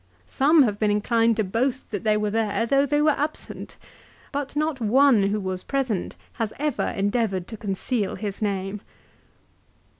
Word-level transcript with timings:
Some 0.25 0.63
have 0.63 0.79
been 0.79 0.89
inclined 0.89 1.37
to 1.37 1.43
boast 1.43 1.91
that 1.91 2.03
they 2.03 2.17
were 2.17 2.31
there, 2.31 2.65
though 2.65 2.87
they 2.87 3.03
were 3.03 3.11
absent; 3.11 3.77
but 4.31 4.55
not 4.55 4.81
one 4.81 5.27
who 5.29 5.39
was 5.39 5.61
present 5.63 6.15
has 6.41 6.51
ever 6.57 6.87
endeavoured 6.87 7.47
to 7.49 7.55
conceal 7.57 8.15
his 8.15 8.41
name." 8.41 8.81